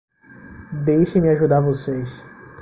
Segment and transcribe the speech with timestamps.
[0.83, 2.09] Deixe-me ajudar vocês.